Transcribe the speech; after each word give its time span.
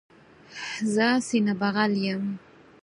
زه 0.93 1.07
سینه 1.27 1.53
بغل 1.61 1.93
یم. 2.05 2.23